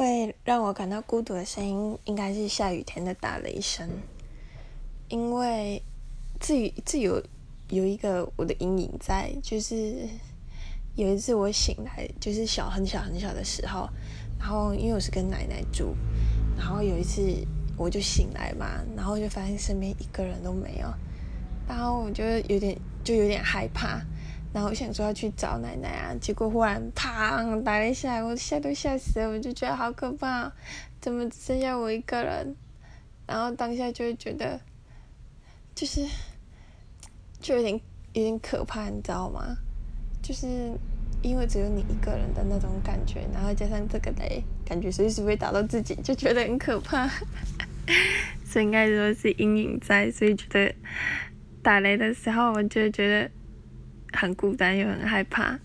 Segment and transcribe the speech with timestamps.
[0.00, 3.86] 会让我感到孤独的声音，应该是下雨天的打雷声。
[5.08, 5.82] 因为
[6.40, 7.22] 自己自有
[7.68, 10.08] 有一个我的阴影在，就是
[10.94, 13.86] 有一次我醒来，就是小很小很小的时候，
[14.38, 15.94] 然后因为我是跟奶奶住，
[16.56, 17.20] 然后有一次
[17.76, 20.88] 我就醒来嘛，然后就发现身边一个人都没有，
[21.68, 22.74] 然后我就有点
[23.04, 24.00] 就有点害怕。
[24.52, 30.52] 然后我想说要去找奶奶啊，结果忽然砰打了一下，我吓都吓死了，我就觉得好可怕，
[31.00, 32.56] 怎么只剩下我一个人？
[33.28, 34.60] 然后当下就会觉得，
[35.72, 36.04] 就是
[37.40, 37.80] 就有点
[38.12, 39.56] 有点可怕，你知道吗？
[40.20, 40.46] 就是
[41.22, 47.08] 因为只有你一个人的那种感觉，然后加上这个雷，感觉随时会打到自己，就觉得很可怕。
[48.44, 50.74] 所以应该说是阴影在，所以觉得
[51.62, 53.30] 打雷的时候，我就觉得。
[54.12, 55.58] 很孤单又很害怕。